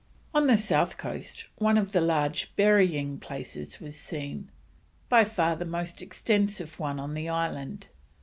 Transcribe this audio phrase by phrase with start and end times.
[0.33, 4.49] On the south coast one of the large burying places was seen;
[5.09, 7.85] by far the most extensive one on the island.